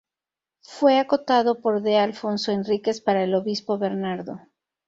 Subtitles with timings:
[0.63, 1.99] Fue acotado por D.
[1.99, 4.39] Afonso Henriques para el obispo Bernardo.